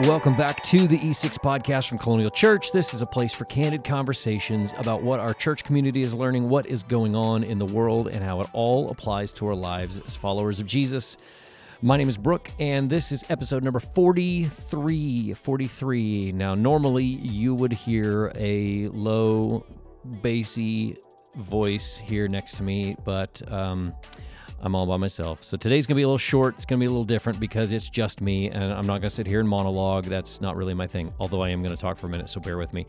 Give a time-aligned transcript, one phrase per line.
[0.00, 2.72] Welcome back to the E6 podcast from Colonial Church.
[2.72, 6.64] This is a place for candid conversations about what our church community is learning, what
[6.64, 10.16] is going on in the world, and how it all applies to our lives as
[10.16, 11.18] followers of Jesus.
[11.82, 15.34] My name is Brooke, and this is episode number 43.
[15.34, 16.32] 43.
[16.32, 19.66] Now, normally you would hear a low,
[20.22, 20.96] bassy
[21.36, 23.92] voice here next to me, but um,
[24.62, 25.42] I'm all by myself.
[25.42, 26.54] So today's gonna be a little short.
[26.54, 29.26] It's gonna be a little different because it's just me, and I'm not gonna sit
[29.26, 30.04] here and monologue.
[30.04, 31.12] That's not really my thing.
[31.18, 32.86] Although I am gonna talk for a minute, so bear with me.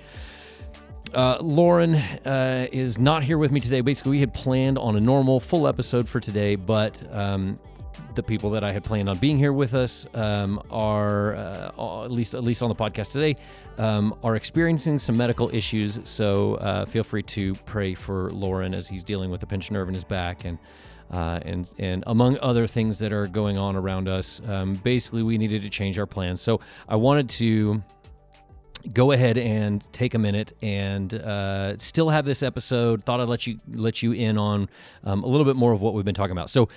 [1.13, 3.81] Uh, Lauren uh, is not here with me today.
[3.81, 7.59] Basically, we had planned on a normal full episode for today, but um,
[8.15, 12.11] the people that I had planned on being here with us um, are uh, at
[12.11, 13.35] least at least on the podcast today
[13.79, 15.99] um, are experiencing some medical issues.
[16.03, 19.87] So uh, feel free to pray for Lauren as he's dealing with a pinched nerve
[19.87, 20.59] in his back and
[21.13, 24.41] uh, and and among other things that are going on around us.
[24.47, 26.41] Um, basically, we needed to change our plans.
[26.41, 27.83] So I wanted to
[28.91, 33.03] go ahead and take a minute and uh, still have this episode.
[33.03, 34.69] Thought I'd let you let you in on
[35.03, 36.49] um, a little bit more of what we've been talking about.
[36.49, 36.67] So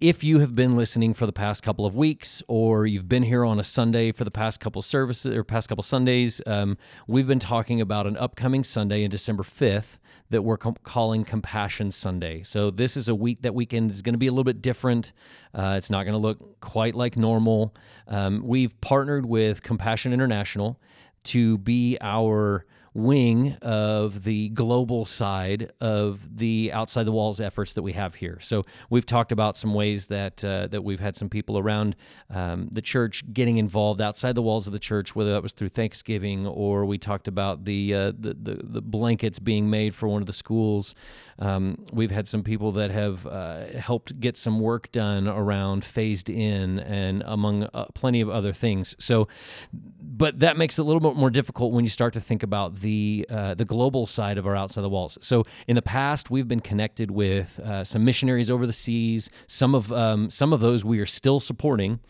[0.00, 3.44] if you have been listening for the past couple of weeks or you've been here
[3.44, 7.38] on a sunday for the past couple services or past couple sundays um, we've been
[7.38, 9.98] talking about an upcoming sunday in december 5th
[10.30, 14.14] that we're com- calling compassion sunday so this is a week that weekend is going
[14.14, 15.12] to be a little bit different
[15.52, 17.74] uh, it's not going to look quite like normal
[18.08, 20.80] um, we've partnered with compassion international
[21.24, 27.82] to be our wing of the global side of the outside the walls efforts that
[27.82, 28.38] we have here.
[28.40, 31.94] So we've talked about some ways that uh, that we've had some people around
[32.30, 35.68] um, the church getting involved outside the walls of the church, whether that was through
[35.68, 40.22] Thanksgiving or we talked about the uh, the, the, the blankets being made for one
[40.22, 40.94] of the schools.
[41.38, 46.28] Um, we've had some people that have uh, helped get some work done around phased
[46.28, 48.94] in and among uh, plenty of other things.
[48.98, 49.26] So,
[49.72, 52.74] but that makes it a little bit more difficult when you start to think about
[52.80, 55.18] the uh, the global side of our outside the walls.
[55.20, 59.30] So in the past, we've been connected with uh, some missionaries over the seas.
[59.46, 62.00] Some of um, some of those we are still supporting,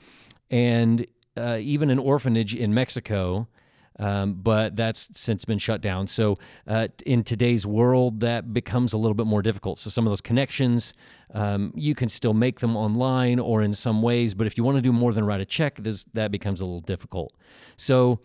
[0.51, 3.49] and uh, even an orphanage in Mexico.
[3.99, 6.07] Um, but that's since been shut down.
[6.07, 9.79] So, uh, in today's world, that becomes a little bit more difficult.
[9.79, 10.95] So, some of those connections,
[11.35, 14.79] um, you can still make them online or in some ways, but if you want
[14.79, 17.35] to do more than write a check, this, that becomes a little difficult.
[17.77, 18.21] So,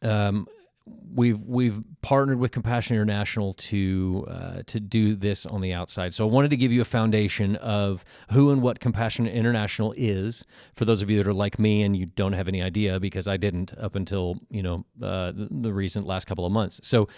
[0.00, 0.46] um,
[0.86, 6.14] we've we've partnered with Compassion International to uh, to do this on the outside.
[6.14, 10.44] So I wanted to give you a foundation of who and what Compassion International is
[10.74, 13.28] for those of you that are like me and you don't have any idea because
[13.28, 16.80] I didn't up until you know uh, the, the recent last couple of months.
[16.82, 17.08] So.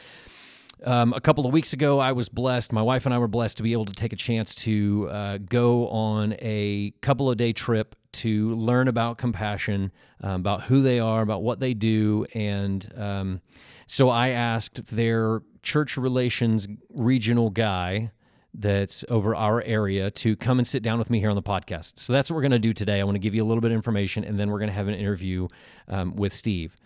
[0.82, 2.72] Um, a couple of weeks ago, I was blessed.
[2.72, 5.38] My wife and I were blessed to be able to take a chance to uh,
[5.38, 10.98] go on a couple of day trip to learn about compassion, um, about who they
[10.98, 12.26] are, about what they do.
[12.34, 13.40] And um,
[13.86, 18.12] so I asked their church relations regional guy
[18.52, 21.94] that's over our area to come and sit down with me here on the podcast.
[21.98, 23.00] So that's what we're going to do today.
[23.00, 24.74] I want to give you a little bit of information, and then we're going to
[24.74, 25.48] have an interview
[25.88, 26.76] um, with Steve.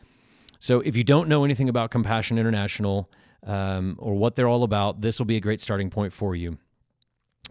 [0.58, 3.10] So if you don't know anything about Compassion International
[3.46, 6.58] um, or what they're all about, this will be a great starting point for you.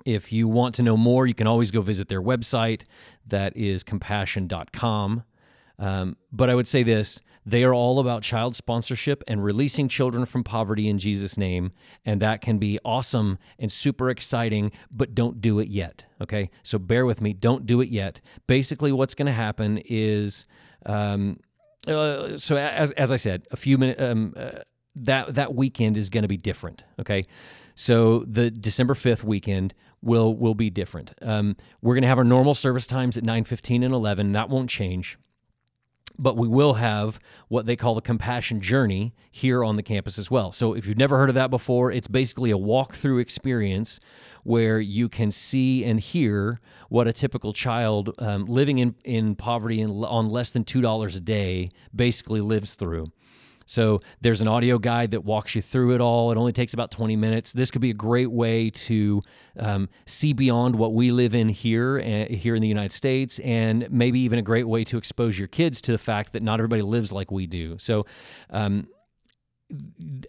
[0.06, 2.84] If you want to know more, you can always go visit their website.
[3.26, 5.24] That is compassion.com.
[5.80, 10.26] Um, but I would say this they are all about child sponsorship and releasing children
[10.26, 11.72] from poverty in Jesus' name.
[12.06, 16.06] And that can be awesome and super exciting, but don't do it yet.
[16.22, 16.50] Okay.
[16.64, 17.32] So bear with me.
[17.34, 18.20] Don't do it yet.
[18.48, 20.46] Basically, what's going to happen is
[20.86, 21.40] um,
[21.88, 24.02] uh, so, as, as I said, a few minutes.
[24.02, 24.60] Um, uh,
[25.06, 26.84] that that weekend is going to be different.
[27.00, 27.26] Okay,
[27.76, 31.14] so the December 5th weekend will will be different.
[31.22, 34.32] Um, we're going to have our normal service times at 9:15 and 11.
[34.32, 35.18] That won't change.
[36.20, 40.32] But we will have what they call the Compassion Journey here on the campus as
[40.32, 40.52] well.
[40.52, 44.00] So, if you've never heard of that before, it's basically a walk-through experience
[44.44, 46.60] where you can see and hear
[46.90, 51.20] what a typical child um, living in, in poverty and on less than $2 a
[51.20, 53.06] day basically lives through.
[53.68, 56.32] So there's an audio guide that walks you through it all.
[56.32, 57.52] It only takes about 20 minutes.
[57.52, 59.22] This could be a great way to
[59.60, 63.88] um, see beyond what we live in here, uh, here in the United States, and
[63.92, 66.82] maybe even a great way to expose your kids to the fact that not everybody
[66.82, 67.78] lives like we do.
[67.78, 68.06] So.
[68.50, 68.88] Um,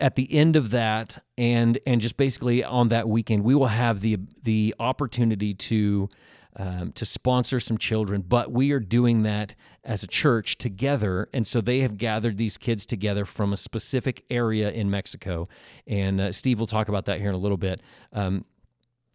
[0.01, 4.01] at the end of that and and just basically on that weekend we will have
[4.01, 6.09] the the opportunity to
[6.57, 9.55] um, to sponsor some children, but we are doing that
[9.85, 11.29] as a church together.
[11.33, 15.49] And so they have gathered these kids together from a specific area in Mexico.
[15.87, 17.81] And uh, Steve will talk about that here in a little bit.
[18.13, 18.45] Um,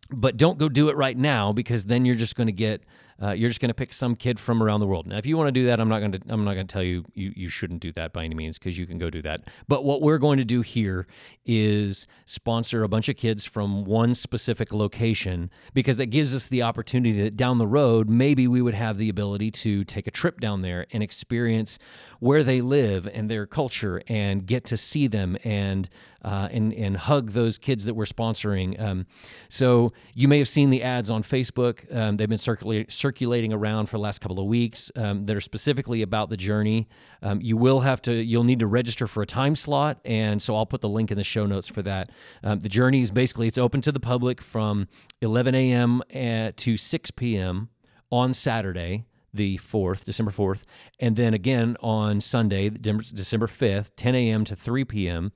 [0.10, 2.84] but don't go do it right now because then you're just going to get
[3.24, 5.08] uh, you're just going to pick some kid from around the world.
[5.08, 6.74] Now, if you want to do that, I'm not going to I'm not going to
[6.74, 9.22] tell you you you shouldn't do that by any means because you can go do
[9.22, 9.42] that.
[9.68, 11.08] But what we're going to do here
[11.46, 16.64] is sponsor a bunch of kids from one specific location because that gives us the
[16.64, 20.40] opportunity that down the road maybe we would have the ability to take a trip
[20.40, 21.80] down there and experience
[22.20, 25.90] where they live and their culture and get to see them and
[26.24, 28.80] uh, and and hug those kids that we're sponsoring.
[28.82, 29.06] Um,
[29.50, 31.94] so you may have seen the ads on Facebook.
[31.94, 35.42] Um, they've been circulating circulating around for the last couple of weeks um, that are
[35.42, 36.88] specifically about the journey.
[37.22, 40.56] Um, you will have to you'll need to register for a time slot, and so
[40.56, 42.10] I'll put the link in the show notes for that.
[42.44, 44.88] Um, the journey is basically it's open to the public from
[45.22, 46.02] 11 a.m.
[46.14, 47.70] Uh, to 6 p.m.
[48.12, 49.06] on Saturday
[49.36, 50.62] the 4th, December 4th,
[51.00, 54.46] and then again on Sunday, December 5th, 10 a.m.
[54.46, 55.32] to 3 p.m.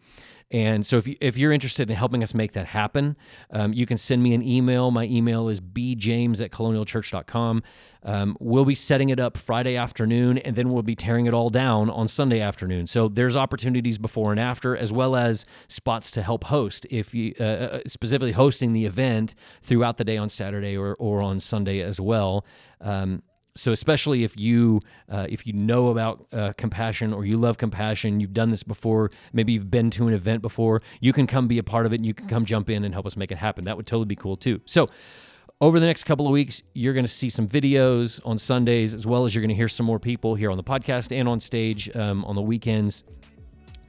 [0.49, 3.17] And so if, you, if you're interested in helping us make that happen,
[3.51, 4.91] um, you can send me an email.
[4.91, 7.63] My email is bjames at colonialchurch.com.
[8.03, 11.49] Um, we'll be setting it up Friday afternoon, and then we'll be tearing it all
[11.49, 12.87] down on Sunday afternoon.
[12.87, 16.85] So there's opportunities before and after, as well as spots to help host.
[16.89, 21.21] If you uh, uh specifically hosting the event throughout the day on Saturday or, or
[21.21, 22.45] on Sunday as well.
[22.79, 23.23] Um,
[23.57, 28.19] so especially if you uh, if you know about uh, compassion or you love compassion
[28.19, 31.57] you've done this before maybe you've been to an event before you can come be
[31.57, 33.37] a part of it and you can come jump in and help us make it
[33.37, 33.65] happen.
[33.65, 34.61] That would totally be cool too.
[34.65, 34.87] So
[35.59, 39.07] over the next couple of weeks you're going to see some videos on sundays as
[39.07, 41.39] well as you're going to hear some more people here on the podcast and on
[41.39, 43.03] stage um, on the weekends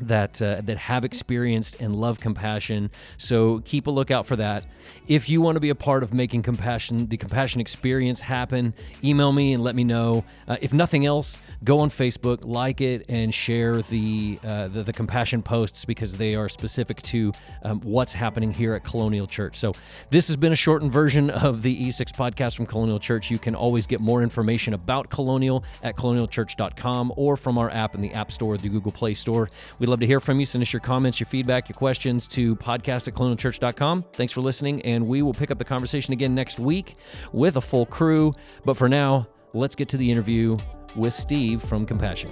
[0.01, 2.91] that uh, that have experienced and love compassion.
[3.17, 4.65] So keep a lookout for that.
[5.07, 9.33] If you want to be a part of making compassion, the compassion experience happen, email
[9.33, 10.25] me and let me know.
[10.47, 14.93] Uh, if nothing else, go on Facebook, like it, and share the uh, the, the,
[14.93, 17.33] compassion posts because they are specific to
[17.65, 19.57] um, what's happening here at Colonial Church.
[19.57, 19.73] So
[20.11, 23.31] this has been a shortened version of the E6 podcast from Colonial Church.
[23.31, 28.01] You can always get more information about Colonial at colonialchurch.com or from our app in
[28.01, 29.51] the App Store, the Google Play Store.
[29.79, 30.45] We We'd love to hear from you.
[30.45, 34.05] Send us your comments, your feedback, your questions to podcast at colonialchurch.com.
[34.13, 36.97] Thanks for listening, and we will pick up the conversation again next week
[37.33, 38.35] with a full crew.
[38.67, 40.57] But for now, let's get to the interview
[40.97, 42.31] with Steve from Compassion.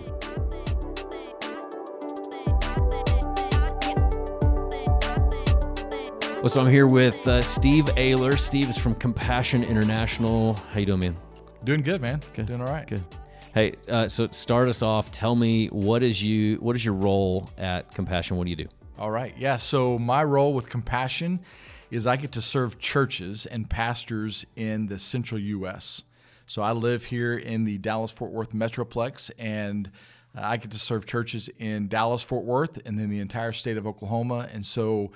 [6.46, 8.38] Well, so I'm here with uh, Steve Ayler.
[8.38, 10.52] Steve is from Compassion International.
[10.52, 11.16] How you doing, man?
[11.64, 12.20] Doing good, man.
[12.34, 12.46] Good.
[12.46, 12.86] Doing all right.
[12.86, 13.02] Good.
[13.52, 15.10] Hey, uh, so start us off.
[15.10, 18.36] Tell me what is you what is your role at Compassion?
[18.36, 18.66] What do you do?
[18.98, 19.34] All right.
[19.36, 19.56] Yeah.
[19.56, 21.40] So my role with Compassion
[21.90, 26.04] is I get to serve churches and pastors in the central U.S.
[26.46, 29.90] So I live here in the Dallas Fort Worth Metroplex, and
[30.36, 33.76] uh, I get to serve churches in Dallas Fort Worth and then the entire state
[33.76, 34.48] of Oklahoma.
[34.52, 35.12] And so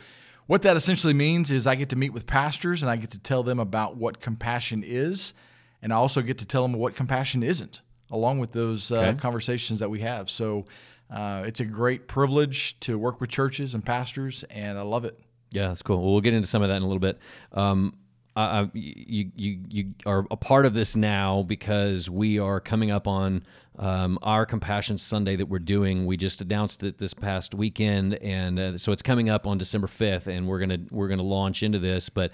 [0.47, 3.19] what that essentially means is I get to meet with pastors and I get to
[3.19, 5.33] tell them about what compassion is,
[5.81, 9.79] and I also get to tell them what compassion isn't along with those uh, conversations
[9.79, 10.29] that we have.
[10.29, 10.67] So
[11.11, 15.19] uh, it's a great privilege to work with churches and pastors, and I love it.
[15.53, 16.01] Yeah, that's cool.
[16.01, 17.19] Well, we'll get into some of that in a little bit.
[17.53, 17.95] Um,
[18.41, 23.07] I, you, you, you are a part of this now because we are coming up
[23.07, 23.43] on
[23.79, 26.05] um, our Compassion Sunday that we're doing.
[26.05, 29.87] We just announced it this past weekend, and uh, so it's coming up on December
[29.87, 32.09] fifth, and we're gonna we're gonna launch into this.
[32.09, 32.31] But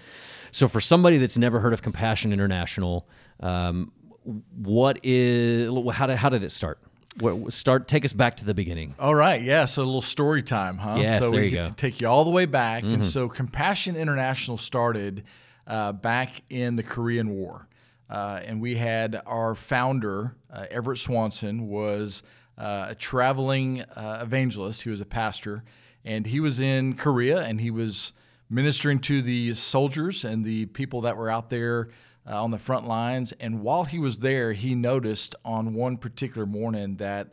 [0.51, 3.09] so for somebody that's never heard of Compassion International,
[3.41, 3.93] um,
[4.57, 6.81] what is how did how did it start?
[7.49, 8.95] Start take us back to the beginning.
[8.99, 9.67] All right, yeah.
[9.67, 10.97] So a little story time, huh?
[10.99, 11.69] Yes, so we get go.
[11.71, 12.95] to take you all the way back, mm-hmm.
[12.95, 15.23] and so Compassion International started
[15.67, 17.69] uh, back in the Korean War,
[18.09, 22.23] uh, and we had our founder uh, Everett Swanson was
[22.57, 24.83] uh, a traveling uh, evangelist.
[24.83, 25.65] He was a pastor,
[26.05, 28.13] and he was in Korea, and he was
[28.49, 31.89] ministering to the soldiers and the people that were out there
[32.29, 33.33] uh, on the front lines.
[33.41, 37.33] And while he was there, he noticed on one particular morning that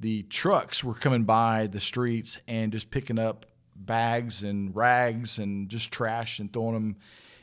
[0.00, 3.46] the trucks were coming by the streets and just picking up
[3.76, 6.96] bags and rags and just trash and throwing them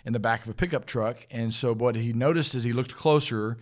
[0.10, 1.28] in the back of a pickup truck.
[1.30, 3.60] And so, what he noticed as he looked closer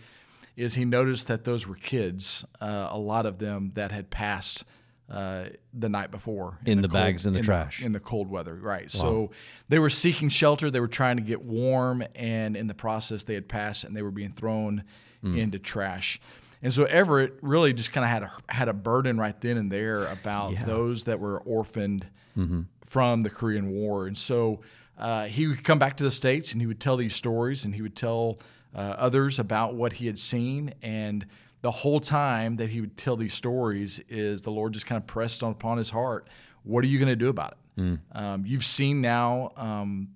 [0.56, 4.64] is he noticed that those were kids, uh, a lot of them that had passed
[5.10, 7.86] uh, the night before in, in the, the cold, bags in the in trash the,
[7.86, 9.00] in the cold weather right wow.
[9.00, 9.30] so
[9.70, 13.32] they were seeking shelter they were trying to get warm and in the process they
[13.32, 14.84] had passed and they were being thrown
[15.24, 15.34] mm.
[15.34, 16.20] into trash
[16.60, 19.72] and so Everett really just kind of had a had a burden right then and
[19.72, 20.66] there about yeah.
[20.66, 22.62] those that were orphaned mm-hmm.
[22.84, 24.60] from the Korean War and so
[24.98, 27.74] uh, he would come back to the states and he would tell these stories and
[27.74, 28.38] he would tell
[28.74, 31.24] uh, others about what he had seen and
[31.62, 35.06] the whole time that he would tell these stories is the Lord just kind of
[35.06, 36.28] pressed on upon his heart.
[36.62, 37.80] What are you going to do about it?
[37.80, 37.98] Mm.
[38.12, 40.08] Um, you've seen now um,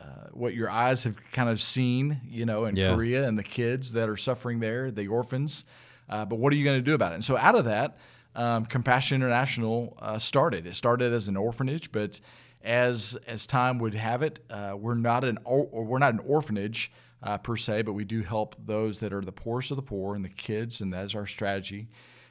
[0.00, 2.94] uh, what your eyes have kind of seen, you know, in Yeah.
[2.94, 5.64] Korea and the kids that are suffering there, the orphans.
[6.08, 7.16] Uh, but what are you going to do about it?
[7.16, 7.96] And so out of that,
[8.34, 10.66] um, Compassion International uh, started.
[10.66, 12.20] It started as an orphanage, but
[12.62, 16.92] as as time would have it, uh, we're not an or, we're not an orphanage
[17.22, 20.14] uh, per se, but we do help those that are the poorest of the poor
[20.14, 21.88] and the kids, and that's our strategy.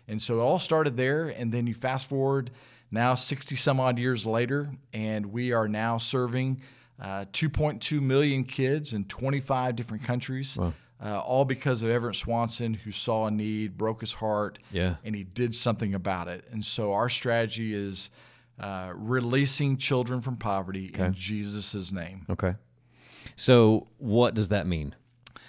[0.08, 2.50] And so it all started there, and then you fast forward
[2.92, 6.62] now 60 some odd years later, and we are now serving
[7.00, 10.72] uh, 2.2 million kids in 25 different countries, uh,
[11.20, 14.96] all because of Everett Swanson, who saw a need, broke his heart, Yeah.
[15.04, 16.44] and he did something about it.
[16.52, 18.10] And so our strategy is
[18.60, 22.26] uh, releasing children from poverty in Jesus' name.
[22.30, 22.56] Okay.
[23.36, 24.96] So, what does that mean?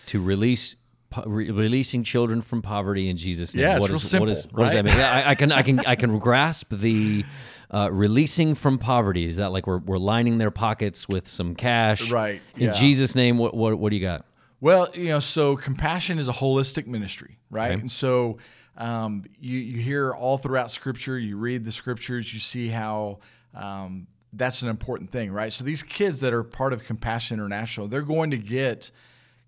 [0.06, 0.76] To release
[1.10, 3.62] po- re- releasing children from poverty in Jesus' name.
[3.64, 4.94] Yeah, it's What real is- what is- simple, what does that mean?
[4.94, 7.24] I, I can I can I can grasp the
[7.72, 9.26] uh, releasing from poverty.
[9.26, 12.10] Is that like we're we're lining their pockets with some cash?
[12.10, 12.72] Right, In yeah.
[12.72, 13.38] Jesus' name.
[13.38, 14.24] What what what do you got?
[14.60, 17.72] Well, you know, so compassion is a holistic ministry, right?
[17.72, 17.80] Okay.
[17.80, 18.36] And so
[18.80, 23.18] um, you you hear all throughout Scripture, you read the Scriptures, you see how
[23.54, 25.52] um, that's an important thing, right?
[25.52, 28.90] So these kids that are part of Compassion International, they're going to get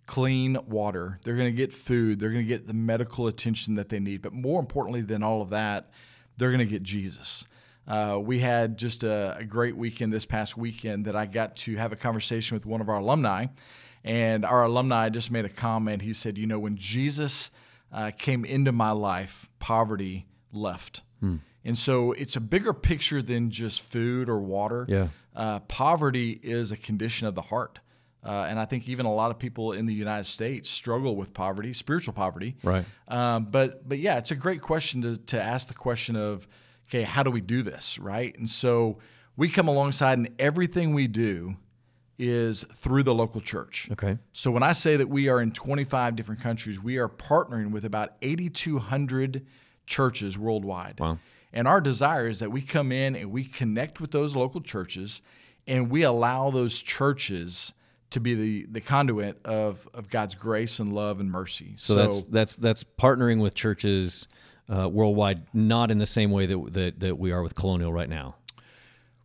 [0.06, 3.88] clean water, they're going to get food, they're going to get the medical attention that
[3.88, 5.90] they need, but more importantly than all of that,
[6.36, 7.46] they're going to get Jesus.
[7.88, 11.76] Uh, we had just a, a great weekend this past weekend that I got to
[11.76, 13.46] have a conversation with one of our alumni.
[14.04, 16.02] And our alumni just made a comment.
[16.02, 17.50] He said, You know, when Jesus
[17.92, 21.02] uh, came into my life, poverty left.
[21.64, 24.84] And so it's a bigger picture than just food or water.
[24.88, 25.08] Yeah.
[25.34, 27.78] Uh, poverty is a condition of the heart.
[28.24, 31.32] Uh, and I think even a lot of people in the United States struggle with
[31.34, 32.56] poverty, spiritual poverty.
[32.62, 32.84] Right.
[33.08, 36.46] Um, but but yeah, it's a great question to, to ask the question of,
[36.88, 38.36] okay, how do we do this, right?
[38.36, 38.98] And so
[39.36, 41.56] we come alongside, and everything we do
[42.22, 43.88] is through the local church.
[43.90, 44.16] Okay.
[44.32, 47.84] So when I say that we are in 25 different countries, we are partnering with
[47.84, 49.44] about 8,200
[49.86, 51.00] churches worldwide.
[51.00, 51.18] Wow.
[51.52, 55.20] And our desire is that we come in and we connect with those local churches
[55.66, 57.72] and we allow those churches
[58.10, 61.74] to be the, the conduit of, of God's grace and love and mercy.
[61.76, 64.28] So, that's that's that's partnering with churches
[64.68, 68.08] uh, worldwide, not in the same way that, that that we are with Colonial right
[68.08, 68.36] now.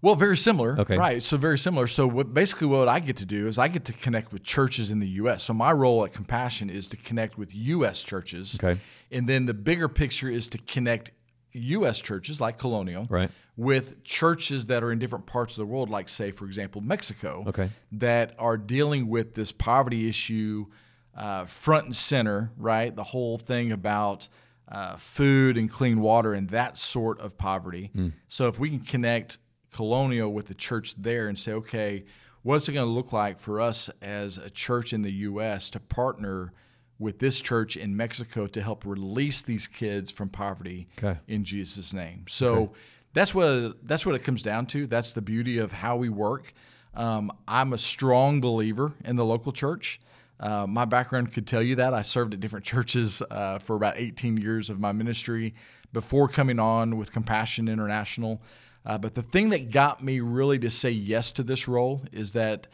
[0.01, 0.79] Well, very similar.
[0.79, 0.95] Okay.
[0.97, 1.23] Right.
[1.23, 1.87] So very similar.
[1.87, 4.91] So what basically what I get to do is I get to connect with churches
[4.91, 5.43] in the U.S.
[5.43, 8.03] So my role at Compassion is to connect with U.S.
[8.03, 8.59] churches.
[8.63, 8.79] Okay.
[9.11, 11.11] And then the bigger picture is to connect
[11.53, 11.99] U.S.
[11.99, 13.31] churches like Colonial Right.
[13.55, 17.45] with churches that are in different parts of the world, like say, for example, Mexico.
[17.47, 17.71] Okay.
[17.93, 20.67] That are dealing with this poverty issue
[21.15, 22.51] uh, front and center.
[22.57, 22.95] Right.
[22.95, 24.27] The whole thing about
[24.71, 27.89] uh, food and clean water and that sort of poverty.
[28.27, 29.39] So if we can connect
[29.81, 32.03] Colonial with the church there and say, okay,
[32.41, 35.69] what's it going to look like for us as a church in the U.S.
[35.69, 36.51] to partner
[36.97, 41.19] with this church in Mexico to help release these kids from poverty Okay.
[41.27, 42.25] in Jesus' name?
[42.27, 42.71] So
[43.13, 44.87] that's what that's what it comes down to.
[44.87, 46.53] That's the beauty of how we work.
[46.95, 50.01] Um, I'm a strong believer in the local church.
[50.39, 51.93] Uh, my background could tell you that.
[51.93, 55.53] I served at different churches uh, for about 18 years of my ministry
[55.93, 58.41] before coming on with Compassion International.
[58.87, 62.31] Uh, but the thing that got me really to say yes to this role is
[62.31, 62.67] that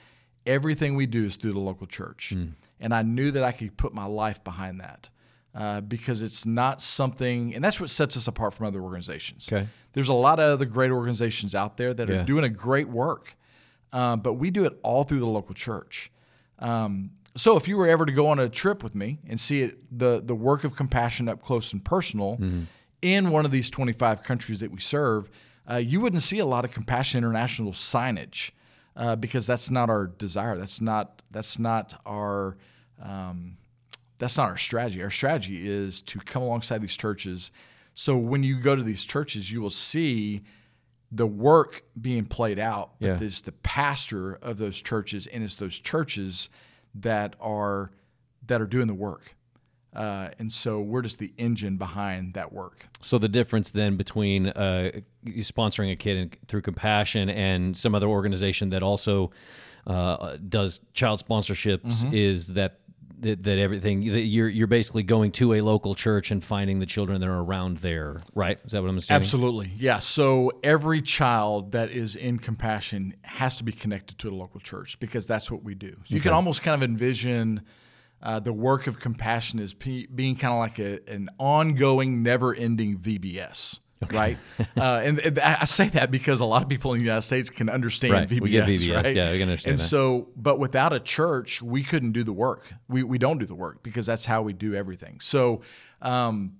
[0.46, 2.36] everything we do is through the local church.
[2.80, 5.10] And I knew that I could put my life behind that
[5.56, 9.50] uh, because it's not something, and that's what sets us apart from other organizations.
[9.52, 9.68] Okay.
[9.94, 12.22] There's a lot of other great organizations out there that Yeah.
[12.22, 13.36] are doing a great work,
[13.92, 16.12] um, but we do it all through the local church.
[16.60, 19.64] Um, so if you were ever to go on a trip with me and see
[19.64, 22.38] it, the the work of compassion up close and personal
[23.02, 25.30] in one of these 25 countries that we serve,
[25.70, 28.52] uh, you wouldn't see a lot of Compassion International signage
[28.96, 30.58] uh, because that's not our desire.
[30.58, 32.58] That's not that's not our
[33.02, 33.58] um,
[34.20, 35.02] that's not our strategy.
[35.04, 37.52] Our strategy is to come alongside these churches.
[37.94, 40.44] So when you go to these churches, you will see
[41.12, 43.18] the work being played out, but Yeah.
[43.22, 46.50] it's the pastor of those churches, and it's those churches
[46.96, 47.92] that are
[48.48, 49.36] that are doing the work.
[49.96, 52.88] Uh, and so we're just the engine behind that work.
[53.00, 54.92] So the difference then between uh,
[55.26, 59.32] sponsoring a kid in, through Compassion and some other organization that also
[59.86, 62.14] uh, does child sponsorships Mm-hmm.
[62.14, 62.80] is that,
[63.20, 66.86] that that everything that you're you're basically going to a local church and finding the
[66.86, 68.60] children that are around there, right?
[68.66, 69.22] Is that what I'm assuming?
[69.22, 69.72] Absolutely.
[69.78, 70.00] Yeah.
[70.00, 75.00] So every child that is in compassion has to be connected to a local church
[75.00, 75.96] because that's what we do.
[76.06, 77.62] So you can almost kind of envision
[78.24, 82.56] uh, the work of compassion is pe- being kind of like a, an ongoing, never
[82.56, 83.80] ending VBS.
[84.12, 84.38] right?
[84.76, 87.50] Uh, and, and I say that because a lot of people in the United States
[87.50, 88.28] can understand Right.
[88.28, 88.96] VBS, We get VBS.
[89.04, 89.16] right?
[89.16, 89.84] Yeah, we can understand And that.
[89.88, 92.74] so, but without a church, we couldn't do the work.
[92.90, 95.20] We we don't do the work because that's how we do everything.
[95.22, 95.62] So,
[96.02, 96.54] um,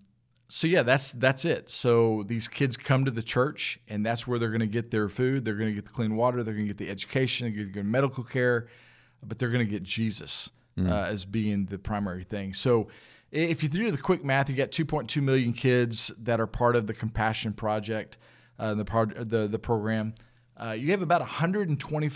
[0.48, 1.70] so yeah, that's that's it.
[1.70, 5.10] So these kids come to the church, and that's where they're going to get their
[5.10, 5.44] food.
[5.44, 6.44] They're going to get the clean water.
[6.44, 7.48] They're going to get the education.
[7.48, 8.68] They're going to get medical care,
[9.24, 10.90] but they're going to get Jesus Mm.
[10.90, 12.54] uh, as being the primary thing.
[12.54, 12.88] So
[13.32, 16.88] if you do the quick math, you got 2.2 million kids that are part of
[16.88, 18.18] the Compassion Project,
[18.60, 20.14] uh, the, pro- the the program.
[20.56, 21.22] Uh, you have about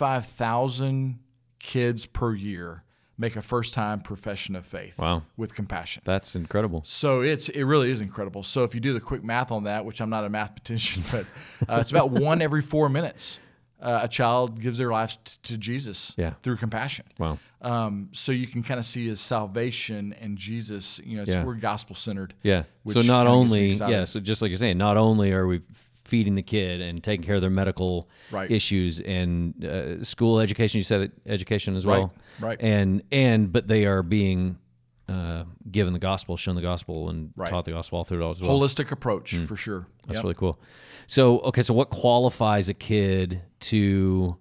[0.02, 1.18] 125,000
[1.58, 2.84] kids per year
[3.20, 5.22] make a first time profession of faith Wow.
[5.36, 6.02] with compassion.
[6.04, 6.82] That's incredible.
[6.84, 8.44] So it's it really is incredible.
[8.44, 11.26] So if you do the quick math on that, which I'm not a mathematician, but
[11.68, 13.40] uh, it's about one every four minutes,
[13.80, 16.34] uh, a child gives their life t- to Jesus Yeah.
[16.42, 17.06] through compassion.
[17.18, 17.38] Wow.
[17.62, 21.00] Um, so you can kind of see his salvation and Jesus.
[21.04, 21.44] You know, Yeah.
[21.44, 22.34] we're gospel centered.
[22.42, 22.64] Yeah.
[22.88, 25.46] So not kinda gets me only yeah, so just like you're saying, not only are
[25.46, 25.60] we
[26.04, 28.50] feeding the kid and taking care of their medical Right.
[28.50, 30.78] issues and uh, school education.
[30.78, 32.48] You said education as well, Right.
[32.48, 32.62] right.
[32.62, 34.56] And and but they are being
[35.08, 37.48] uh, given the gospel, shown the gospel, and Right.
[37.48, 38.50] taught the gospel all through it all as well.
[38.58, 39.80] Holistic approach for sure.
[39.80, 39.86] Mm.
[40.06, 40.22] That's Yep.
[40.24, 40.58] really cool.
[41.06, 44.36] So okay, so what qualifies a kid to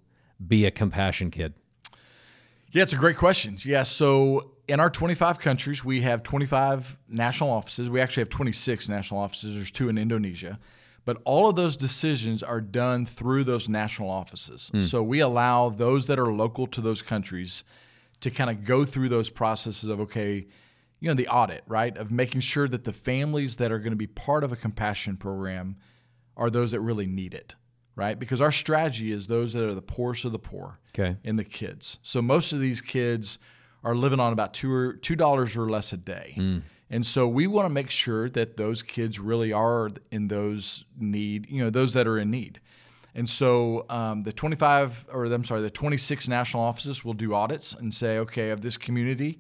[0.45, 1.53] be a compassion kid?
[2.71, 3.57] Yeah, it's a great question.
[3.63, 7.89] Yeah, so in our 25 countries, we have 25 national offices.
[7.89, 9.55] We actually have 26 national offices.
[9.55, 10.59] There's two in Indonesia.
[11.05, 14.69] But all of those decisions are done through those national offices.
[14.79, 17.63] So we allow those that are local to those countries
[18.21, 20.47] to kind of go through those processes of, okay,
[20.99, 21.95] you know, the audit, right?
[21.95, 25.17] Of making sure that the families that are going to be part of a compassion
[25.17, 25.77] program
[26.35, 27.55] are those that really need it,
[27.95, 28.17] right?
[28.17, 31.17] Because our strategy is those that are the poorest of the poor Okay.
[31.23, 31.99] and the kids.
[32.01, 33.37] So most of these kids
[33.83, 36.33] are living on about two or two dollars or less a day.
[36.37, 36.63] Mm.
[36.89, 41.49] And so we want to make sure that those kids really are in those need,
[41.49, 42.59] you know, those that are in need.
[43.17, 47.73] And so um, the 25, or I'm sorry, the 26 national offices will do audits
[47.73, 49.39] and say, okay, of this community,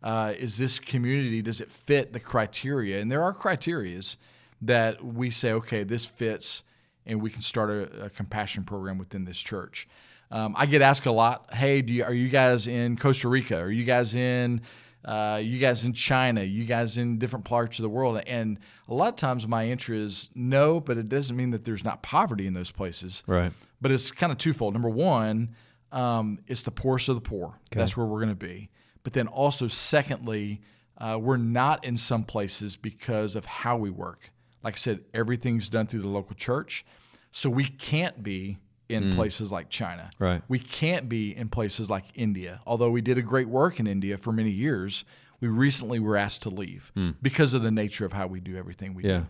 [0.00, 3.00] uh, is this community, does it fit the criteria?
[3.00, 4.16] And there are criterias
[4.62, 6.62] that we say, okay, this fits,
[7.04, 9.88] and we can start a, a compassion program within this church.
[10.30, 13.58] Um, I get asked a lot, hey, you, are you guys in Costa Rica?
[13.58, 14.60] Are you guys in
[15.06, 18.20] uh, you guys in China, you guys in different parts of the world.
[18.26, 21.84] And a lot of times my answer is no, but it doesn't mean that there's
[21.84, 23.22] not poverty in those places.
[23.26, 23.52] Right.
[23.80, 24.74] But it's kind of twofold.
[24.74, 25.54] Number one,
[25.92, 27.58] um, it's the poorest of the poor.
[27.70, 28.68] That's where we're going to be.
[29.04, 30.60] But then also, secondly,
[30.98, 34.32] uh, we're not in some places because of how we work.
[34.64, 36.84] Like I said, everything's done through the local church.
[37.30, 40.10] So we can't be in places like China.
[40.18, 40.42] Right.
[40.48, 42.60] We can't be in places like India.
[42.66, 45.04] Although we did a great work in India for many years,
[45.40, 48.94] we recently were asked to leave because of the nature of how we do everything
[48.94, 49.18] we Yeah.
[49.18, 49.26] do.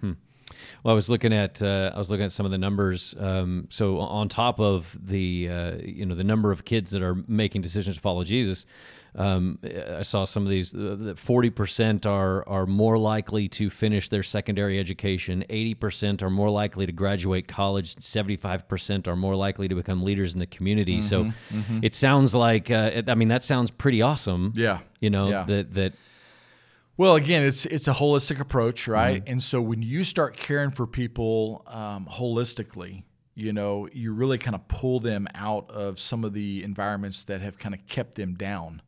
[0.00, 0.12] Hmm.
[0.82, 3.14] Well, I was looking at uh, I was looking at some of the numbers.
[3.18, 7.16] Um, so on top of the uh, you know the number of kids that are
[7.28, 8.66] making decisions to follow Jesus,
[9.16, 10.74] um, I saw some of these.
[11.16, 15.44] Forty percent are are more likely to finish their secondary education.
[15.50, 17.94] Eighty percent are more likely to graduate college.
[18.00, 21.00] Seventy five percent are more likely to become leaders in the community.
[21.02, 21.32] so
[21.82, 24.52] it sounds like uh, it- I mean that sounds pretty awesome.
[24.56, 24.80] Yeah.
[25.00, 25.44] You know Yeah.
[25.44, 25.92] that that
[26.96, 29.22] Well, again, it's it's a holistic approach, right?
[29.26, 33.02] And so when you start caring for people um, holistically,
[33.36, 37.40] you know, you really kind of pull them out of some of the environments that
[37.40, 38.80] have kind of kept them down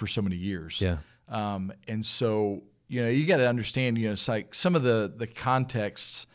[0.00, 0.80] for so many years.
[0.80, 0.96] Yeah.
[1.28, 4.82] Um, and so you know, you got to understand, you know, it's like some of
[4.82, 6.26] the the contexts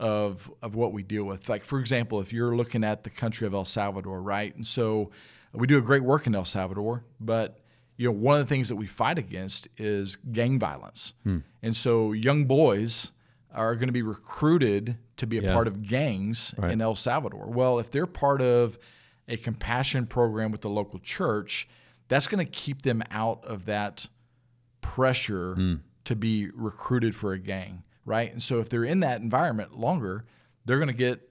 [0.00, 1.48] of of what we deal with.
[1.48, 4.52] Like for example, if you're looking at the country of El Salvador, right?
[4.56, 5.10] And so
[5.52, 7.60] we do a great work in El Salvador, but
[7.96, 11.12] you know, one of the things that we fight against is gang violence.
[11.62, 13.12] And so young boys
[13.52, 15.52] are going to be recruited to be a Yeah.
[15.52, 17.46] part of gangs in El Salvador.
[17.50, 18.78] Well, if they're part of
[19.28, 21.68] a compassion program with the local church,
[22.10, 24.08] that's going to keep them out of that
[24.80, 25.74] pressure hmm.
[26.04, 28.30] to be recruited for a gang, right?
[28.30, 30.24] And so if they're in that environment longer,
[30.64, 31.30] they're going to get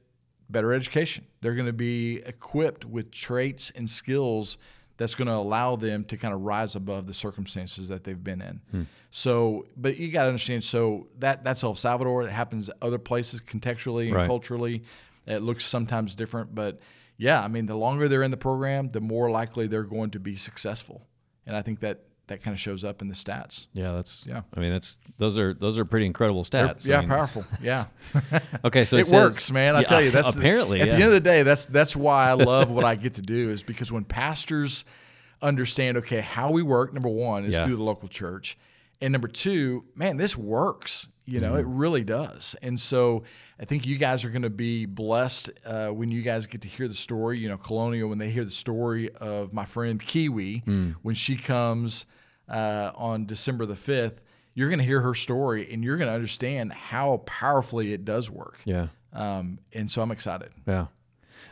[0.50, 1.26] better education.
[1.42, 4.58] They're going to be equipped with traits and skills
[4.96, 8.42] that's going to allow them to kind of rise above the circumstances that they've been
[8.42, 8.62] in.
[8.72, 8.84] Hmm.
[9.12, 10.64] So, but you got to understand.
[10.64, 12.24] So that that's El Salvador.
[12.24, 14.28] It happens other places contextually and Right.
[14.28, 14.84] culturally.
[15.28, 16.80] It looks sometimes different, but
[17.20, 20.20] yeah, I mean, the longer they're in the program, the more likely they're going to
[20.20, 21.06] be successful.
[21.46, 23.66] And I think that that kind of shows up in the stats.
[23.74, 24.42] yeah that's Yeah.
[24.56, 26.88] I mean that's those are those are pretty incredible stats.
[26.88, 27.44] I yeah, mean, powerful.
[27.62, 27.86] Yeah.
[28.64, 29.76] Okay, so it, it says- works, man.
[29.76, 30.96] I Yeah, tell you, that's the- apparently at yeah.
[30.96, 33.50] the end of the day, that's that's why I love what I get to do
[33.50, 34.86] is because when pastors
[35.42, 37.66] understand, okay, how we work, number one is Yeah.
[37.66, 38.58] through the local church,
[39.02, 41.08] and number two, man, this works.
[41.30, 42.56] You know, it really does.
[42.62, 43.24] And so
[43.60, 46.68] I think you guys are going to be blessed uh, when you guys get to
[46.68, 47.40] hear the story.
[47.40, 50.64] You know, Colonial, when they hear the story of my friend Kiwi,
[51.02, 52.06] when she comes
[52.48, 54.18] uh, on December the 5th,
[54.56, 58.30] you're going to hear her story and you're going to understand how powerfully it does
[58.30, 58.58] work.
[58.66, 58.88] Yeah.
[59.14, 60.50] Um, and so I'm excited.
[60.68, 60.88] Yeah.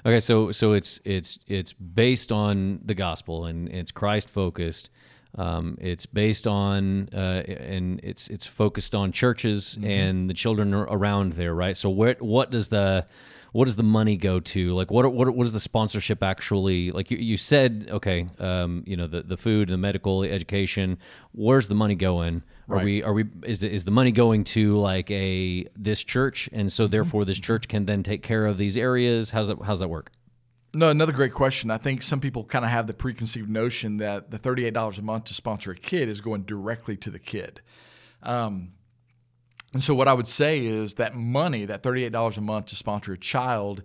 [0.05, 4.89] Okay, so so it's it's it's based on the gospel and it's Christ focused.
[5.37, 11.33] Um, it's based on uh, and it's it's focused on churches and the children around
[11.33, 11.77] there, right?
[11.77, 13.05] So where what does the
[13.51, 14.73] what does the money go to?
[14.73, 16.91] Like what what what is the sponsorship actually?
[16.91, 20.97] Like you, you said, okay, um, you know the the food, the medical, the education.
[21.33, 22.41] Where's the money going?
[22.69, 22.85] Are Right.
[22.85, 26.71] we are we is the, is the money going to like a this church and
[26.73, 29.29] so therefore this church can then take care of these areas?
[29.31, 30.11] How's that how's that work?
[30.73, 31.71] No, another great question.
[31.71, 35.25] I think some people kind of have the preconceived notion that the $38 a month
[35.25, 37.61] to sponsor a kid is going directly to the kid.
[38.21, 38.73] Um,
[39.73, 43.13] and so, what I would say is that money, that $38 a month to sponsor
[43.13, 43.83] a child,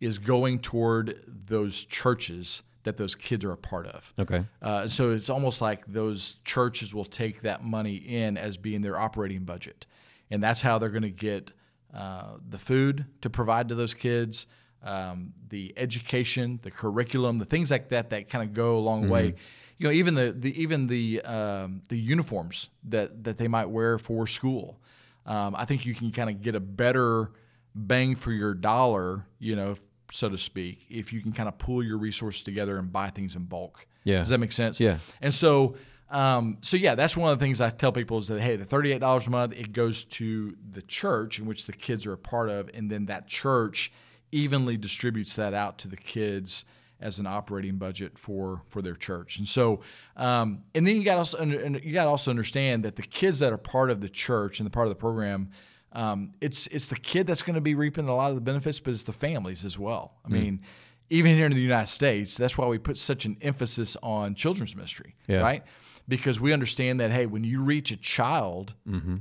[0.00, 4.12] is going toward those churches that those kids are a part of.
[4.18, 4.44] Okay.
[4.60, 8.98] Uh, so it's almost like those churches will take that money in as being their
[8.98, 9.86] operating budget,
[10.30, 11.52] and that's how they're going to get
[11.94, 14.46] uh, the food to provide to those kids,
[14.82, 19.08] um, the education, the curriculum, the things like that that kind of go a long
[19.08, 19.34] way.
[19.78, 23.98] You know, even the, the even the um, the uniforms that that they might wear
[23.98, 24.78] for school.
[25.24, 27.30] Um, I think you can kind of get a better
[27.74, 29.76] bang for your dollar, you know,
[30.10, 33.34] so to speak, if you can kind of pull your resources together and buy things
[33.34, 33.86] in bulk.
[34.04, 34.18] Yeah.
[34.18, 34.80] Does that make sense?
[34.80, 34.98] Yeah.
[35.20, 35.76] And so,
[36.10, 38.64] um, so yeah, that's one of the things I tell people is that hey, the
[38.64, 42.18] thirty-eight dollars a month it goes to the church in which the kids are a
[42.18, 43.92] part of, and then that church
[44.32, 46.64] evenly distributes that out to the kids
[47.00, 49.38] as an operating budget for for their church.
[49.38, 49.80] And so,
[50.16, 53.38] um, and then you got also under- you got to also understand that the kids
[53.40, 55.50] that are part of the church and the part of the program.
[55.94, 58.80] Um, it's it's the kid that's going to be reaping a lot of the benefits,
[58.80, 60.14] but it's the families as well.
[60.24, 60.62] I mean,
[61.10, 64.74] even here in the United States, that's why we put such an emphasis on children's
[64.74, 65.40] ministry, Yeah.
[65.40, 65.62] right?
[66.08, 68.72] Because we understand that hey, when you reach a child,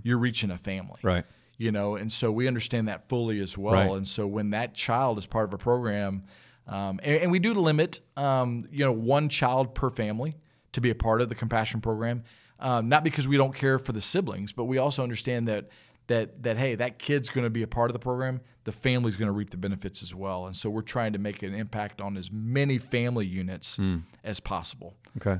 [0.04, 1.26] you're reaching a family, Right.
[1.62, 3.74] You know, and so we understand that fully as well.
[3.74, 3.91] Right.
[3.91, 6.24] And so when that child is part of a program,
[6.65, 10.38] um, and, and we do limit, um, you know, one child per family
[10.71, 12.24] to be a part of the compassion program,
[12.60, 15.69] um, not because we don't care for the siblings, but we also understand that
[16.08, 18.41] that that hey, that kid's going to be a part of the program.
[18.63, 21.43] The family's going to reap the benefits as well, and so we're trying to make
[21.43, 23.80] an impact on as many family units
[24.24, 24.95] as possible.
[25.17, 25.39] Okay.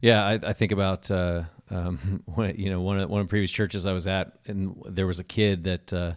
[0.00, 3.30] Yeah, I, I think about uh, um, when, you know one of one of the
[3.30, 6.14] previous churches I was at, and there was a kid that uh,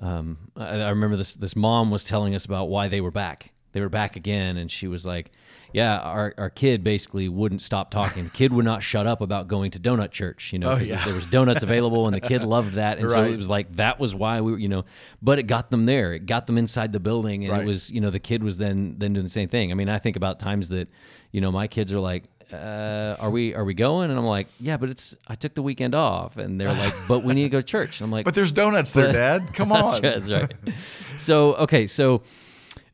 [0.00, 3.52] um, I, I remember this this mom was telling us about why they were back.
[3.72, 5.32] They were back again, and she was like,
[5.70, 8.24] "Yeah, our, our kid basically wouldn't stop talking.
[8.24, 10.50] The kid would not shut up about going to donut church.
[10.54, 11.04] You know, 'cause yeah.
[11.04, 14.00] there was donuts available, and the kid loved that, and so it was like that
[14.00, 14.86] was why we, were, you know.
[15.20, 16.14] But it got them there.
[16.14, 17.62] It got them inside the building, and Right.
[17.64, 19.70] it was you know the kid was then then doing the same thing.
[19.70, 20.88] I mean, I think about times that
[21.30, 24.46] you know my kids are like uh, are we are we going and i'm like
[24.60, 27.48] yeah but it's i took the weekend off and they're like but we need to
[27.48, 29.52] go to church and i'm like But there's donuts there, Dad.
[29.54, 29.84] Come on.
[29.84, 30.74] that's right, that's right.
[31.18, 32.22] so okay so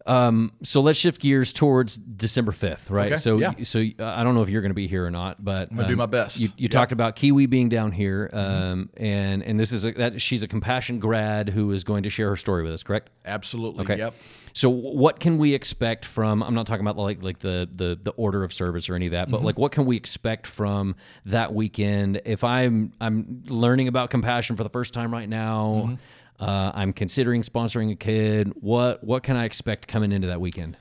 [0.05, 3.13] um, so let's shift gears towards December fifth, right?
[3.13, 3.53] Okay, So, yeah.
[3.63, 5.77] so uh, I don't know if you're going to be here or not, but I'm
[5.77, 6.41] gonna do my best.
[6.41, 6.65] You, you Yeah.
[6.67, 6.73] Mm-hmm.
[6.73, 10.49] talked about Kiwi being down here, um, and and this is a, that she's a
[10.49, 13.11] compassion grad who is going to share her story with us, correct?
[13.25, 13.85] Absolutely.
[13.85, 13.99] Okay.
[13.99, 14.15] Yep.
[14.55, 18.11] So what can we expect from I'm not talking about like like the the the
[18.13, 20.95] order of service or any of that, but like what can we expect from
[21.27, 25.99] that weekend if I'm I'm learning about compassion for the first time right now,
[26.39, 30.77] uh, I'm considering sponsoring a kid, what what can I expect coming into that weekend?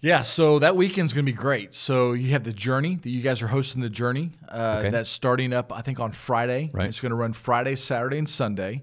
[0.00, 1.72] Yeah, so that weekend's going to be great.
[1.74, 4.32] So you have the journey that you guys are hosting the journey.
[4.46, 4.90] Uh, Okay.
[4.90, 6.68] That's starting up, I think, on Friday.
[6.74, 6.88] Right.
[6.88, 8.82] It's going to run Friday, Saturday, and Sunday.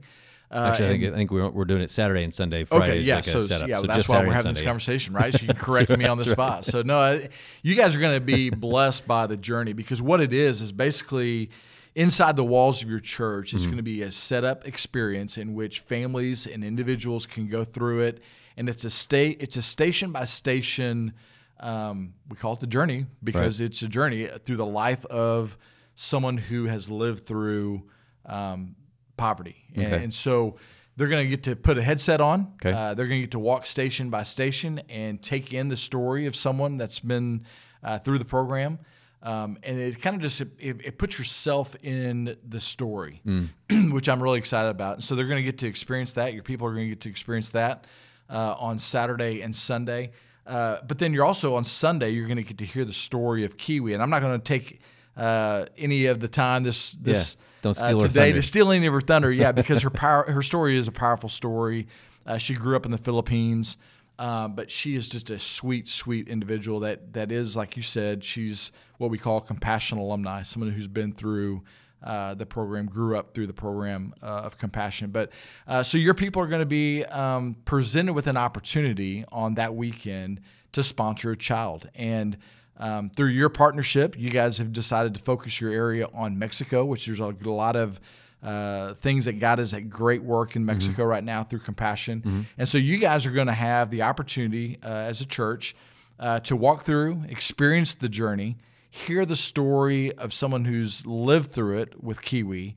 [0.51, 2.65] Uh, Actually, I think, I think we're, we're doing it Saturday and Sunday.
[2.65, 3.69] Friday Okay, is yeah, like a so setup.
[3.69, 4.69] yeah, so that's just why Saturday we're having this Sunday, yeah.
[4.69, 5.33] conversation, right?
[5.33, 6.65] So you can correct me on the spot.
[6.65, 7.29] So no, I-
[7.63, 10.73] you guys are going to be blessed by the journey because what it is is
[10.73, 11.51] basically
[11.95, 13.49] inside the walls of your church.
[13.49, 13.57] Mm-hmm.
[13.57, 18.01] It's going to be a setup experience in which families and individuals can go through
[18.01, 18.21] it,
[18.57, 21.13] and it's a state, it's a station by station.
[21.61, 25.57] Um, we call it the journey because it's a journey through the life of
[25.95, 27.83] someone who has lived through
[28.25, 28.75] um,
[29.21, 30.03] poverty, and, Okay.
[30.03, 30.55] and so
[30.97, 32.53] they're going to get to put a headset on.
[32.55, 32.71] Okay.
[32.75, 36.25] Uh, they're going to get to walk station by station and take in the story
[36.25, 37.45] of someone that's been
[37.83, 38.79] uh, through the program.
[39.23, 43.21] Um, and it kind of just it, it puts yourself in the story,
[43.91, 44.93] which I'm really excited about.
[44.95, 46.33] And so they're going to get to experience that.
[46.33, 47.85] Your people are going to get to experience that
[48.29, 50.11] uh, on Saturday and Sunday.
[50.47, 52.09] Uh, but then you're also on Sunday.
[52.09, 54.43] You're going to get to hear the story of Kiwi, and I'm not going to
[54.43, 54.81] take
[55.17, 57.45] uh, any of the time this this Yeah.
[57.61, 58.35] Don't uh, steal her today thunder.
[58.35, 59.31] to steal any of her thunder.
[59.31, 61.87] Yeah, because her power her story is a powerful story.
[62.25, 63.77] Uh, she grew up in the Philippines.
[64.19, 68.23] Um, but she is just a sweet, sweet individual that that is, like you said,
[68.23, 71.63] she's what we call compassion alumni, someone who's been through
[72.03, 75.09] uh, the program, grew up through the program uh, of compassion.
[75.09, 75.31] But
[75.67, 79.75] uh, so your people are going to be um, presented with an opportunity on that
[79.75, 80.41] weekend
[80.73, 81.89] to sponsor a child.
[81.95, 82.37] And
[82.77, 87.05] um, through your partnership, you guys have decided to focus your area on Mexico, which
[87.05, 87.99] there's a lot of
[88.41, 92.47] uh, things that God is at great work in Mexico right now through compassion.
[92.57, 95.75] And so you guys are going to have the opportunity uh, as a church
[96.19, 98.57] uh, to walk through, experience the journey,
[98.89, 102.75] hear the story of someone who's lived through it with Kiwi,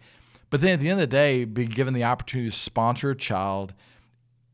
[0.51, 3.17] but then at the end of the day, be given the opportunity to sponsor a
[3.17, 3.75] child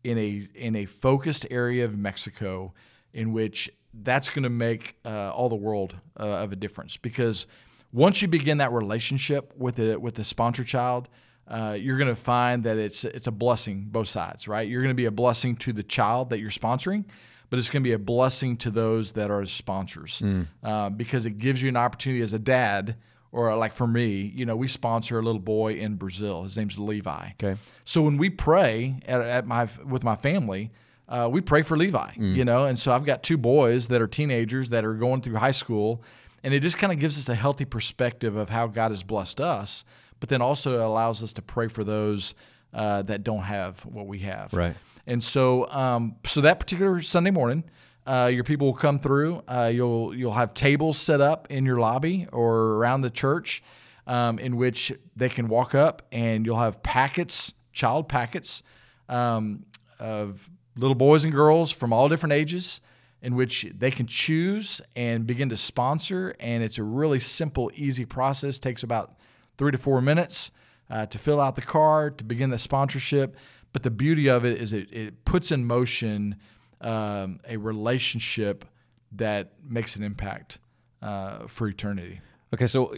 [0.03, 2.73] in a in a focused area of Mexico,
[3.13, 6.97] in which that's going to make uh, all the world uh, of a difference.
[6.97, 7.47] Because
[7.93, 11.09] once you begin that relationship with the with the sponsor child,
[11.49, 14.69] uh, you're going to find that it's it's a blessing both sides, right?
[14.69, 17.05] You're going to be a blessing to the child that you're sponsoring,
[17.51, 20.23] but it's going to be a blessing to those that are sponsors
[20.63, 22.97] uh, because it gives you an opportunity as a dad.
[23.33, 26.43] Or like for me, you know, we sponsor a little boy in Brazil.
[26.43, 27.31] His name's Levi.
[27.41, 27.61] Okay.
[27.85, 30.73] So when we pray at, at my with my family,
[31.11, 32.13] uh, we pray for Levi.
[32.37, 35.37] You know, and so I've got two boys that are teenagers that are going through
[35.37, 36.03] high school,
[36.43, 39.41] and it just kind of gives us a healthy perspective of how God has blessed
[39.41, 39.85] us,
[40.21, 42.35] but then also allows us to pray for those
[42.73, 44.55] uh, that don't have what we have.
[44.55, 44.77] Right.
[45.07, 47.65] And so, um, so that particular Sunday morning,
[48.07, 49.43] uh, your people will come through.
[49.49, 53.63] Uh, you'll you'll have tables set up in your lobby or around the church,
[54.07, 58.63] um, in which they can walk up, and you'll have packets, child packets,
[59.09, 59.65] um,
[59.99, 60.49] of
[60.81, 62.81] little boys and girls from all different ages,
[63.23, 66.35] in which they can choose and begin to sponsor.
[66.41, 68.59] And it's a really simple, easy process.
[68.59, 69.17] takes about
[69.59, 70.51] three to four minutes
[70.89, 73.37] uh, to fill out the card to begin the sponsorship.
[73.73, 76.37] But the beauty of it is it, it puts in motion
[76.81, 78.65] um, a relationship
[79.13, 80.59] that makes an impact
[81.03, 82.21] uh, for eternity.
[82.55, 82.95] Okay, so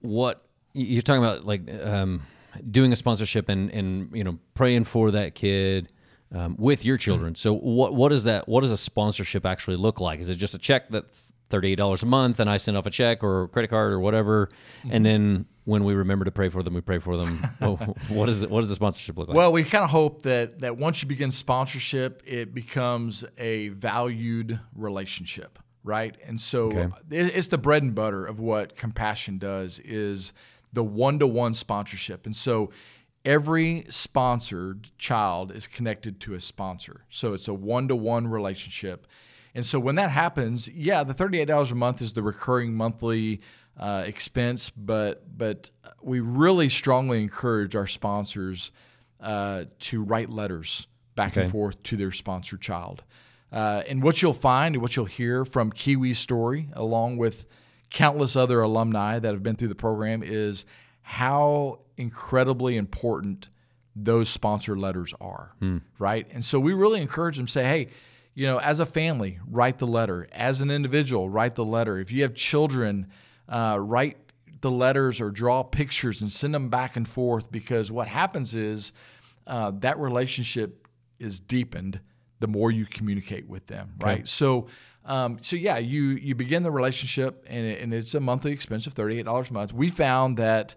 [0.00, 2.22] what you're talking about, like um,
[2.70, 5.88] doing a sponsorship and and you know praying for that kid
[6.32, 7.34] um, with your children.
[7.34, 8.48] So what what is that?
[8.48, 10.20] What does a sponsorship actually look like?
[10.20, 11.10] Is it just a check that
[11.50, 13.92] thirty eight dollars a month, and I send off a check or a credit card
[13.92, 14.48] or whatever,
[14.90, 17.38] and then when we remember to pray for them, we pray for them.
[18.08, 18.50] What is it?
[18.50, 19.36] What does the sponsorship look like?
[19.36, 24.60] Well, we kind of hope that that once you begin sponsorship, it becomes a valued
[24.74, 26.16] relationship, right?
[26.26, 26.88] And so Okay.
[27.10, 30.32] it- it's the bread and butter of what compassion does is
[30.72, 32.26] the one-to-one sponsorship.
[32.26, 32.70] And so
[33.24, 37.04] every sponsored child is connected to a sponsor.
[37.08, 39.06] So it's a one-to-one relationship.
[39.54, 43.40] And so when that happens, yeah, the $38 a month is the recurring monthly
[43.78, 48.70] uh, expense, but but we really strongly encourage our sponsors
[49.20, 51.42] uh, to write letters back Okay.
[51.42, 53.02] and forth to their sponsored child.
[53.50, 57.46] Uh, and what you'll find and what you'll hear from Kiwi's story, along with
[57.90, 60.64] countless other alumni that have been through the program, is
[61.06, 63.50] how incredibly important
[63.94, 65.54] those sponsor letters are,
[65.98, 66.26] right?
[66.32, 67.88] And so we really encourage them say, hey,
[68.34, 70.26] you know, as a family, write the letter.
[70.32, 72.00] As an individual, write the letter.
[72.00, 73.06] If you have children,
[73.48, 74.16] uh, write
[74.62, 78.92] the letters or draw pictures and send them back and forth because what happens is
[79.46, 80.88] uh, that relationship
[81.18, 82.00] is deepened
[82.40, 84.26] the more you communicate with them, right?
[84.26, 84.66] So,
[85.04, 88.86] um, so yeah, you you begin the relationship and, it, and it's a monthly expense
[88.86, 89.72] of thirty eight dollars a month.
[89.72, 90.74] We found that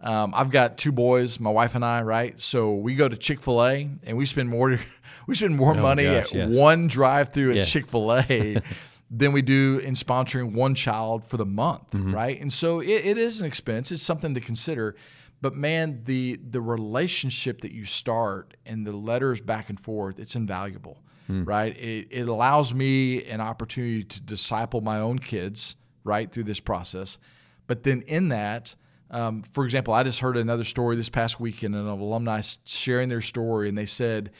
[0.00, 2.38] um, I've got two boys, my wife and I, right?
[2.40, 4.78] So we go to Chick fil A and we spend more
[5.26, 6.54] we spend more money Oh gosh, at yes.
[6.54, 7.62] one drive through Yeah.
[7.62, 8.58] at Chick fil A.
[9.10, 12.14] Than we do in sponsoring one child for the month, Mm-hmm.
[12.14, 12.38] right?
[12.38, 13.90] And so it, it is an expense.
[13.90, 14.96] It's something to consider.
[15.40, 20.36] But man, the the relationship that you start and the letters back and forth, it's
[20.36, 21.44] invaluable, Hmm.
[21.44, 21.74] right?
[21.78, 27.18] It, it allows me an opportunity to disciple my own kids, right, through this process.
[27.66, 28.76] But then in that,
[29.10, 33.08] um, for example, I just heard another story this past weekend, and an alumni sharing
[33.08, 34.30] their story, and they said,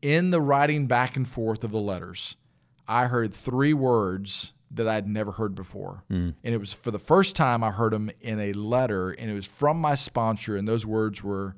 [0.00, 2.36] in the writing back and forth of the letters,
[2.88, 6.02] I heard three words that I'd never heard before.
[6.42, 9.34] And it was for the first time I heard them in a letter, and it
[9.34, 11.56] was from my sponsor, and those words were,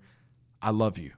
[0.60, 1.12] I love you.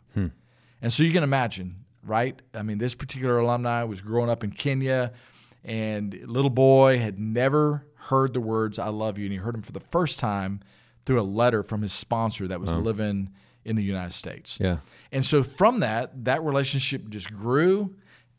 [0.83, 2.41] And so you can imagine, right?
[2.55, 5.13] I mean, this particular alumni was growing up in Kenya,
[5.65, 9.63] and little boy had never heard the words "I love you," and he heard them
[9.63, 10.61] for the first time
[11.07, 13.31] through a letter from his sponsor that was living
[13.65, 14.59] in the United States.
[14.61, 14.79] yeah.
[15.13, 17.95] And so from that, that relationship just grew.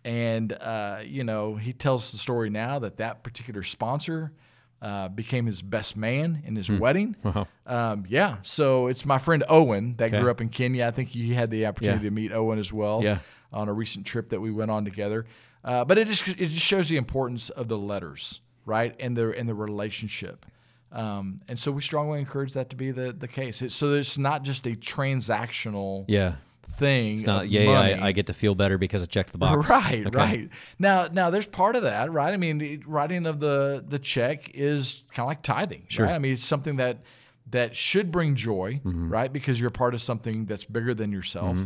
[0.05, 4.31] And, uh, you know, he tells the story now that that particular sponsor
[4.81, 7.15] uh, became his best man in his wedding.
[7.65, 10.21] Um, yeah, so it's my friend Owen that Okay.
[10.21, 10.85] grew up in Kenya.
[10.85, 12.09] I think you had the opportunity Yeah.
[12.09, 13.19] to meet Owen as well Yeah.
[13.51, 15.25] on a recent trip that we went on together.
[15.63, 19.31] Uh, but it just it just shows the importance of the letters, right, and the
[19.37, 20.45] and the relationship.
[20.91, 23.61] Um, and so we strongly encourage that to be the the case.
[23.61, 26.35] It, so it's not just a transactional Yeah.
[26.71, 27.13] thing.
[27.13, 27.93] It's not, of yay, money.
[27.95, 29.69] I, I get to feel better because I checked the box.
[29.69, 30.17] Right, Okay.
[30.17, 30.49] right.
[30.79, 32.33] Now, now there's part of that, right?
[32.33, 36.11] I mean, writing of the the check is kind of like tithing, right?
[36.13, 36.99] I mean, it's something that
[37.49, 39.09] that should bring joy, Mm-hmm.
[39.09, 39.31] right?
[39.31, 41.57] Because you're part of something that's bigger than yourself.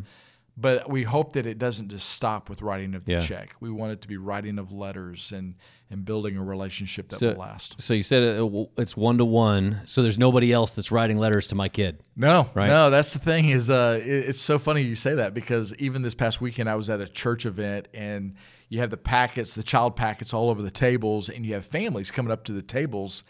[0.62, 3.20] But we hope that it doesn't just stop with writing of the Yeah.
[3.22, 3.56] check.
[3.60, 5.56] We want it to be writing of letters and
[5.90, 7.82] and building a relationship that So, will last.
[7.82, 9.82] so you said it, it's one to one.
[9.84, 12.00] So there's nobody else that's writing letters to my kid.
[12.16, 12.68] No, Right.
[12.70, 16.02] no, that's the thing is uh, it- it's so funny you say that because even
[16.02, 18.36] this past weekend I was at a church event and
[18.70, 22.10] you have the packets, the child packets all over the tables, and you have families
[22.10, 23.26] coming up to the tables.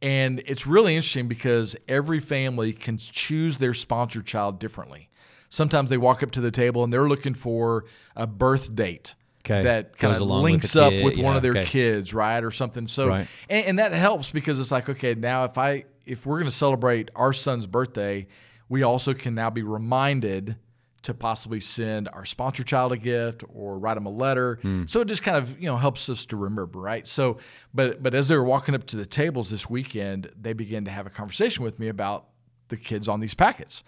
[0.00, 5.08] And it's really interesting because every family can choose their sponsored child differently.
[5.54, 7.84] Sometimes they walk up to the table and they're looking for
[8.16, 9.14] a birth date
[9.44, 9.62] Okay.
[9.62, 11.04] that kind of along with links up kid.
[11.04, 11.64] with one of their okay.
[11.66, 12.86] kids, right, or something.
[12.86, 13.26] So, Right.
[13.50, 16.54] and, and that helps because it's like, okay, now if I if we're going to
[16.54, 18.26] celebrate our son's birthday,
[18.68, 20.56] we also can now be reminded
[21.02, 24.58] to possibly send our sponsor child a gift or write them a letter.
[24.62, 24.84] Hmm.
[24.86, 27.06] So it just kind of you know helps us to remember, right?
[27.06, 27.36] So,
[27.74, 30.90] but but as they were walking up to the tables this weekend, they began to
[30.90, 32.28] have a conversation with me about
[32.68, 33.84] the kids on these packets.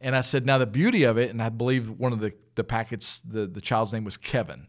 [0.00, 2.64] And I said, now the beauty of it, and I believe one of the, the
[2.64, 4.66] packets, the, the child's name was Kevin,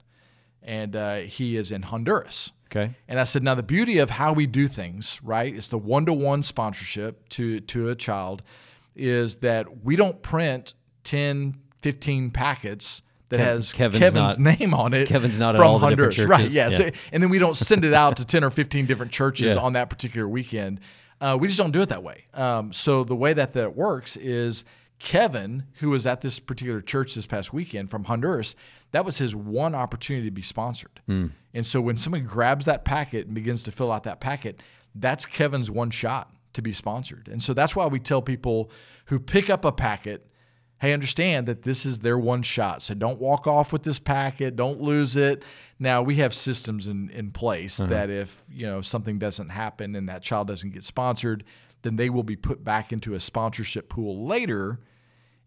[0.61, 2.51] and uh, he is in Honduras.
[2.69, 2.95] Okay.
[3.07, 5.53] And I said, now the beauty of how we do things, right?
[5.53, 8.43] It's the one to one sponsorship to to a child,
[8.95, 14.73] is that we don't print 10, 15 packets that Kev- has Kevin's Kevin's, not- name
[14.73, 15.07] on it.
[15.07, 16.39] Kevin's not from all the Honduras, right?
[16.39, 16.53] churches.
[16.53, 16.69] Yeah.
[16.69, 19.61] So, and then we don't send it out to ten or fifteen different churches Yeah.
[19.61, 20.79] on that particular weekend.
[21.21, 22.25] Uh, we just don't do it that way.
[22.33, 24.63] Um, so the way that that works is
[25.03, 28.55] Kevin, who was at this particular church this past weekend from Honduras,
[28.91, 31.01] that was his one opportunity to be sponsored.
[31.07, 31.27] Hmm.
[31.53, 34.61] And so when somebody grabs that packet and begins to fill out that packet,
[34.93, 37.29] that's Kevin's one shot to be sponsored.
[37.29, 38.69] And so that's why we tell people
[39.05, 40.27] who pick up a packet,
[40.79, 42.81] hey, understand that this is their one shot.
[42.81, 45.43] So don't walk off with this packet, don't lose it.
[45.79, 47.89] Now we have systems in, in place uh-huh.
[47.89, 51.43] that if you know something doesn't happen and that child doesn't get sponsored,
[51.81, 54.79] then they will be put back into a sponsorship pool later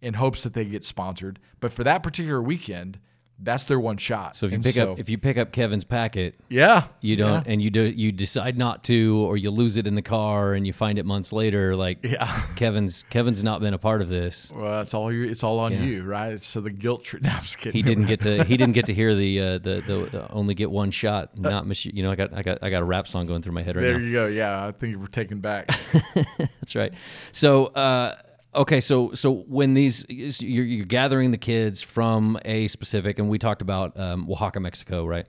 [0.04, 1.38] in hopes that they get sponsored.
[1.60, 2.98] But for that particular weekend,
[3.36, 4.36] that's their one shot.
[4.36, 7.16] So if you And pick so- up if you pick up Kevin's packet, yeah, you
[7.16, 10.54] don't and you do you decide not to or you lose it in the car
[10.54, 12.26] and you find it months later like Yeah.
[12.56, 14.52] Kevin's Kevin's not been a part of this.
[14.54, 15.24] Well, it's all you.
[15.24, 15.82] It's all on Yeah.
[15.82, 16.40] you, right?
[16.40, 17.22] So the guilt trip.
[17.24, 17.72] No, I'm just kidding.
[17.72, 20.54] He didn't get to he didn't get to hear the uh, the, the, the only
[20.54, 23.08] get one shot not miss you know I got I got I got a rap
[23.08, 24.06] song going through my head right There now.
[24.06, 24.26] you go.
[24.28, 25.68] Yeah, I think we're taken back.
[26.60, 26.94] That's right.
[27.32, 28.14] So, uh,
[28.54, 33.38] okay, so so when these you're, you're gathering the kids from a specific, and we
[33.38, 35.26] talked about um, Oaxaca, Mexico, right?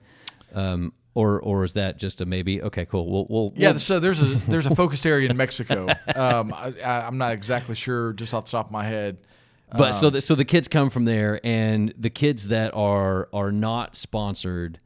[0.54, 2.62] Um, or or is that just a maybe?
[2.62, 3.10] Okay, cool.
[3.10, 5.86] We'll, we'll Yeah, we'll- so there's a there's a focused area in Mexico.
[6.14, 9.18] Um, I, I'm not exactly sure, just off the top of my head.
[9.76, 13.52] but so the, so the kids come from there, and the kids that are are
[13.52, 14.78] not sponsored.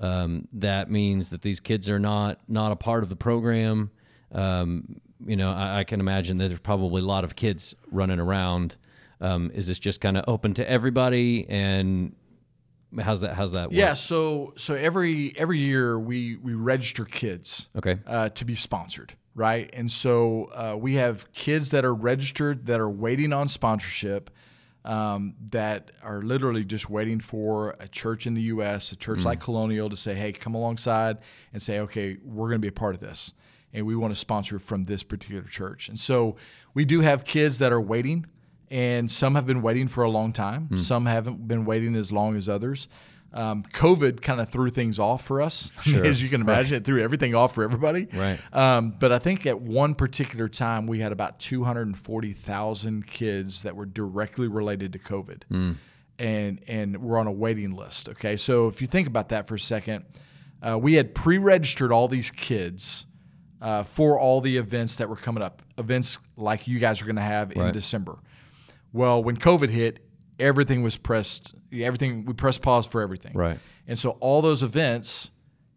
[0.00, 3.90] Um, that means that these kids are not not a part of the program.
[4.30, 8.76] Um, you know, I, I can imagine there's probably a lot of kids running around.
[9.20, 11.46] Um, is this just kind of open to everybody?
[11.48, 12.14] And
[13.00, 13.34] how's that?
[13.34, 13.68] How's that?
[13.70, 13.72] Work?
[13.72, 17.68] Yeah, so so every every year we we register kids.
[17.76, 17.98] Okay.
[18.06, 19.68] uh, to be sponsored, right?
[19.72, 24.30] And so uh, we have kids that are registered that are waiting on sponsorship,
[24.84, 29.40] um, that are literally just waiting for a church in the U.S., a church like
[29.40, 31.18] Colonial, to say, "Hey, come alongside
[31.52, 33.34] and say, okay, we're going to be a part of this,
[33.72, 36.36] and we want to sponsor from this particular church." And so
[36.74, 38.26] we do have kids that are waiting,
[38.70, 40.76] and some have been waiting for a long time.
[40.78, 42.88] Some haven't been waiting as long as others.
[43.30, 46.02] Um, COVID kind of threw things off for us, Sure.
[46.02, 46.78] as you can imagine.
[46.78, 48.08] It threw everything off for everybody.
[48.14, 48.38] Right.
[48.54, 53.86] Um, but I think at one particular time we had about 240,000 kids that were
[53.86, 55.76] directly related to COVID,
[56.18, 58.08] and and we're on a waiting list.
[58.08, 60.04] Okay, so if you think about that for a second,
[60.62, 63.06] uh, we had pre-registered all these kids
[63.60, 67.16] uh, for all the events that were coming up, events like you guys are going
[67.16, 67.72] to have in Right.
[67.72, 68.18] December.
[68.92, 70.04] Well, when COVID hit,
[70.38, 71.54] everything was pressed.
[71.72, 73.32] Everything we pressed pause for everything.
[73.34, 73.58] Right.
[73.86, 75.30] And so all those events,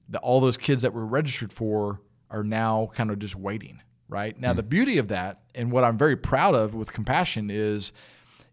[0.08, 3.82] the, all those kids that were registered for are now kind of just waiting.
[4.08, 7.94] Right now, the beauty of that, and what I'm very proud of with Compassion is,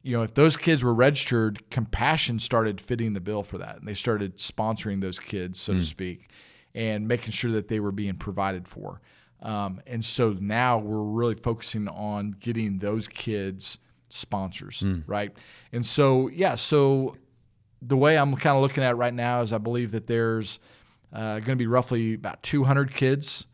[0.04, 3.88] you know, if those kids were registered, Compassion started fitting the bill for that, and
[3.88, 6.30] they started sponsoring those kids, so to speak,
[6.76, 9.00] and making sure that they were being provided for.
[9.40, 13.78] Um, and so now we're really focusing on getting those kids
[14.08, 15.32] sponsors, right?
[15.72, 17.16] And so, yeah, so
[17.82, 20.58] the way I'm kind of looking at it right now is I believe that there's
[21.12, 23.46] uh, going to be roughly about 200 kids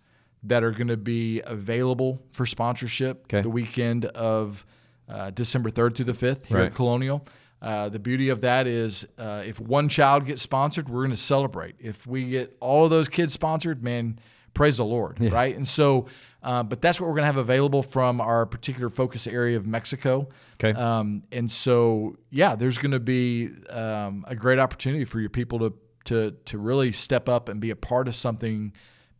[0.45, 3.43] that are going to be available for sponsorship Okay.
[3.43, 4.64] the weekend of
[5.09, 6.66] uh, December 3rd through the 5th here Right.
[6.66, 7.26] at Colonial.
[7.61, 11.16] Uh, the beauty of that is uh, if one child gets sponsored, we're going to
[11.16, 11.74] celebrate.
[11.78, 14.18] If we get all of those kids sponsored, man,
[14.55, 15.55] praise the Lord, right?
[15.55, 16.07] And so,
[16.43, 19.67] uh, but that's what we're going to have available from our particular focus area of
[19.67, 20.29] Mexico.
[20.55, 20.79] Okay.
[20.79, 25.59] Um, and so, yeah, there's going to be um, a great opportunity for your people
[25.59, 25.75] to
[26.05, 28.73] to to really step up and be a part of something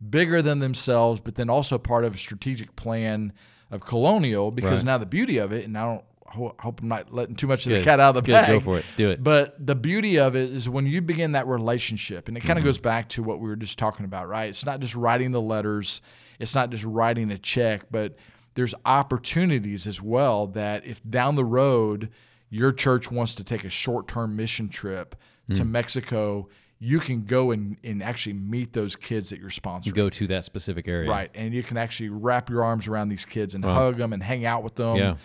[0.09, 3.33] bigger than themselves, but then also part of a strategic plan
[3.71, 4.51] of Colonial.
[4.51, 4.85] Because Right.
[4.85, 6.05] now the beauty of it, and I don't
[6.35, 7.81] hope I'm not letting too much of good.
[7.81, 8.33] the cat out of the It's good.
[8.33, 8.47] bag.
[8.47, 8.85] Go for it.
[8.97, 9.23] Do it.
[9.23, 12.47] But the beauty of it is when you begin that relationship, and it Mm-hmm.
[12.47, 14.49] kind of goes back to what we were just talking about, right?
[14.49, 16.01] It's not just writing the letters,
[16.39, 18.15] it's not just writing a check, but
[18.55, 22.09] there's opportunities as well that if down the road
[22.49, 25.15] your church wants to take a short term mission trip
[25.53, 25.69] to Mm.
[25.69, 26.47] Mexico,
[26.79, 29.85] you can go and, and actually meet those kids that you're sponsoring.
[29.87, 31.09] You Go to that specific area.
[31.09, 31.31] Right.
[31.33, 34.45] And you can actually wrap your arms around these kids and hug them and hang
[34.45, 34.95] out with them.
[34.97, 35.15] Yeah.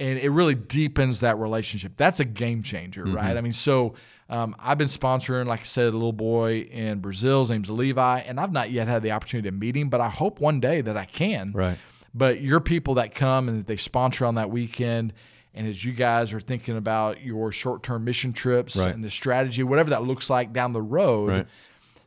[0.00, 1.94] And it really deepens that relationship.
[1.96, 3.14] That's a game changer, Mm-hmm.
[3.16, 3.36] right?
[3.36, 3.94] I mean, so
[4.28, 7.40] um, I've been sponsoring, like I said, a little boy in Brazil.
[7.40, 8.20] His name's Levi.
[8.20, 10.80] And I've not yet had the opportunity to meet him, but I hope one day
[10.82, 11.50] that I can.
[11.52, 11.78] Right.
[12.14, 15.14] But your people that come and they sponsor on that weekend,
[15.52, 18.94] and as you guys are thinking about your short term mission trips Right.
[18.94, 21.46] and the strategy, whatever that looks like down the road, Right.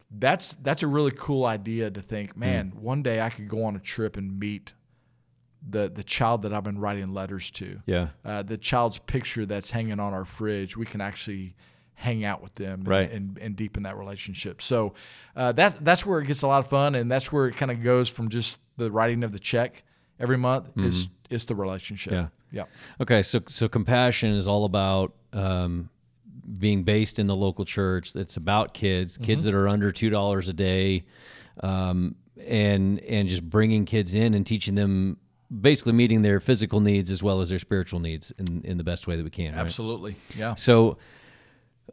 [0.10, 3.76] that's that's a really cool idea to think, man, one day I could go on
[3.76, 4.74] a trip and meet
[5.68, 7.80] the the child that I've been writing letters to.
[7.86, 8.07] Yeah.
[8.26, 11.55] Uh, the child's picture that's hanging on our fridge, we can actually
[11.93, 13.12] hang out with them and, Right.
[13.12, 14.59] and, and deepen that relationship.
[14.62, 14.93] So
[15.36, 17.70] uh, that that's where it gets a lot of fun, and that's where it kind
[17.72, 19.84] of goes from just the writing of the check
[20.20, 22.14] every month is is the relationship.
[22.14, 22.55] Mm-hmm.
[22.55, 22.64] Yeah.
[22.64, 23.01] Yeah.
[23.01, 25.89] Okay, so so compassion is all about um,
[26.57, 28.16] being based in the local church.
[28.16, 29.24] It's about kids, Mm-hmm.
[29.26, 31.05] kids that are under two dollars a day,
[31.62, 35.18] um, and and just bringing kids in and teaching them,
[35.60, 39.08] basically meeting their physical needs as well as their spiritual needs in in the best
[39.08, 39.54] way that we can.
[39.54, 39.62] right?
[39.62, 40.16] Absolutely.
[40.38, 40.56] Yeah.
[40.56, 40.97] So,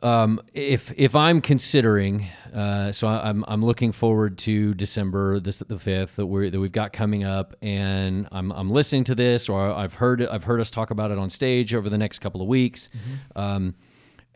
[0.03, 5.59] um, if if I'm considering, uh, so I- I'm I'm looking forward to December this
[5.59, 9.49] the fifth that we that we've got coming up, and I'm I'm listening to this,
[9.49, 12.41] or I've heard I've heard us talk about it on stage over the next couple
[12.41, 12.91] of weeks,
[13.35, 13.75] um,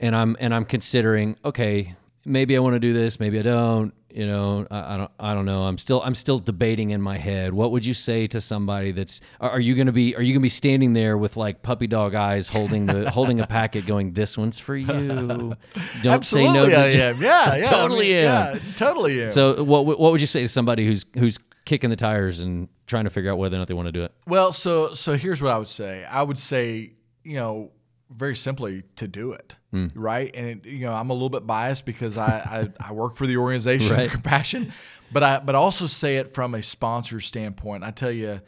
[0.01, 1.95] and I'm and I'm considering, okay,
[2.25, 3.93] maybe I want to do this, maybe I don't.
[4.15, 5.63] You know, I, I don't I don't know.
[5.63, 7.53] I'm still I'm still debating in my head.
[7.55, 10.43] What would you say to somebody that's are, are you gonna be are you gonna
[10.43, 14.37] be standing there with like puppy dog eyes holding the holding a packet going, This
[14.37, 14.87] one's for you.
[16.03, 17.23] Don't say no Absolutely, to I am.
[17.23, 17.67] Yeah, yeah.
[17.69, 18.55] I Totally mean, am.
[18.57, 19.31] Yeah, totally am.
[19.31, 23.05] So what what would you say to somebody who's who's kicking the tires and trying
[23.05, 24.13] to figure out whether or not they want to do it?
[24.27, 26.05] Well, so so here's what I would say.
[26.05, 26.93] I would say,
[27.25, 27.71] you know,
[28.17, 29.87] very simply to do it, Hmm.
[29.95, 30.31] right?
[30.35, 33.27] And it, you know, I'm a little bit biased because I I, I work for
[33.27, 34.11] the organization Right.
[34.19, 34.73] Compassion,
[35.13, 37.85] but I but also say it from a sponsor standpoint.
[37.85, 38.41] I tell you,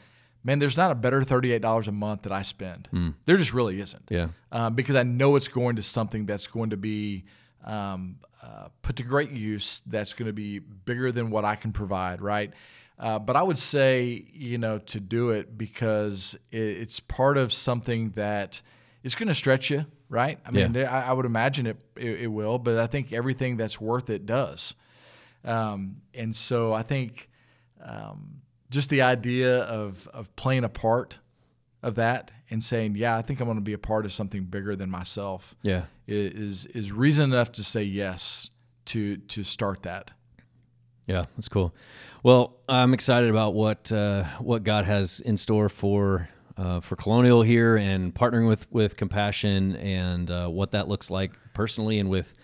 [0.43, 3.15] man, there's not a better thirty eight dollars a month that I spend.
[3.27, 4.05] There just really isn't.
[4.11, 4.29] Yeah.
[4.53, 7.25] Um, because I know it's going to something that's going to be
[7.65, 9.83] um, uh, put to great use.
[9.87, 12.53] That's going to be bigger than what I can provide, right?
[12.97, 17.53] Uh, but I would say, you know, to do it because it, it's part of
[17.53, 18.63] something that
[19.05, 20.41] is going to stretch you, right?
[20.45, 23.81] I mean, I, I would imagine it, it, it will, but I think everything that's
[23.81, 24.75] worth it does.
[25.45, 27.29] Um, and so I think
[27.81, 28.41] um,
[28.71, 31.21] just the idea of of playing a part
[31.83, 34.45] of that and saying, yeah, I think I'm going to be a part of something
[34.45, 35.85] bigger than myself Yeah.
[36.09, 38.49] is is reason enough to say yes
[38.87, 40.13] to to start that.
[41.07, 41.75] Yeah, that's cool.
[42.23, 47.43] Well, I'm excited about what uh, what God has in store for uh, for Colonial
[47.43, 52.35] here and partnering with with Compassion and uh, what that looks like personally and with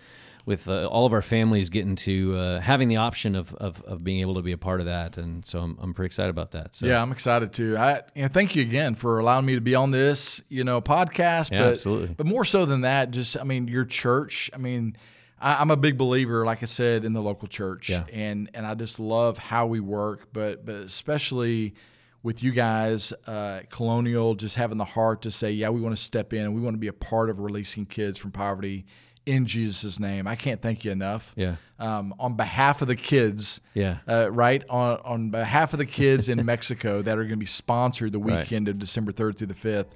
[0.46, 4.02] with uh, all of our families getting to uh, having the option of, of of
[4.02, 5.16] being able to be a part of that.
[5.18, 6.74] And so I'm, I'm pretty excited about that.
[6.74, 7.76] So Yeah, I'm excited too.
[7.76, 11.52] I and thank you again for allowing me to be on this, you know, podcast.
[11.52, 12.14] Yeah, but, absolutely.
[12.16, 14.50] But more so than that, just I mean, your church.
[14.54, 14.96] I mean,
[15.40, 18.04] I, I'm a big believer, like I said, in the local church, Yeah.
[18.12, 21.74] and and I just love how we work, but but especially
[22.22, 26.02] with you guys, uh, Colonial, just having the heart to say, yeah, we want to
[26.02, 28.84] step in and we want to be a part of releasing kids from poverty
[29.26, 30.26] in Jesus' name.
[30.26, 31.32] I can't thank you enough.
[31.36, 31.56] Yeah.
[31.78, 33.98] Um, on behalf of the kids, Yeah.
[34.08, 37.46] uh, right on on behalf of the kids in Mexico that are going to be
[37.46, 38.40] sponsored the Right.
[38.40, 39.94] weekend of December third through the fifth.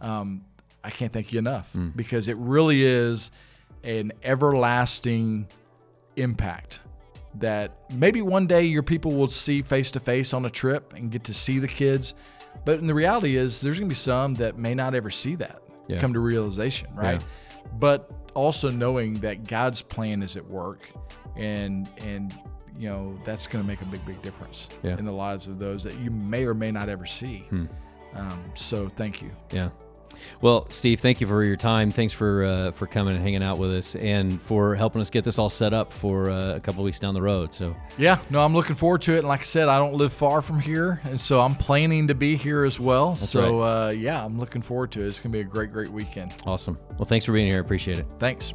[0.00, 0.44] Um,
[0.84, 1.88] I can't thank you enough Hmm.
[1.96, 3.30] because it really is
[3.82, 5.46] an everlasting
[6.16, 6.80] impact
[7.38, 11.10] that maybe one day your people will see face to face on a trip and
[11.10, 12.14] get to see the kids.
[12.64, 15.34] But in the reality is, there's going to be some that may not ever see
[15.36, 15.98] that Yeah.
[16.00, 17.22] come to realization, right?
[17.78, 20.88] But also knowing that God's plan is at work,
[21.36, 22.34] and and
[22.78, 24.92] you know that's going to make a big, big difference Yeah.
[24.94, 25.00] Hmm.
[25.00, 27.46] in the lives of those that you may or may not ever see.
[28.14, 29.30] Um, so thank you.
[29.52, 29.68] Yeah.
[30.42, 31.90] Well, Steve, thank you for your time.
[31.90, 35.24] Thanks for uh, for coming and hanging out with us, and for helping us get
[35.24, 37.54] this all set up for uh, a couple weeks down the road.
[37.54, 39.18] So, Yeah, no, I'm looking forward to it.
[39.20, 42.14] And like I said, I don't live far from here, and so I'm planning to
[42.14, 43.16] be here as well.
[43.16, 45.06] so uh, yeah, I'm looking forward to it.
[45.06, 46.34] It's going to be a great, great weekend.
[46.46, 46.78] awesome.
[46.98, 47.60] Well, thanks for being here.
[47.60, 48.06] Appreciate it.
[48.18, 48.54] Thanks.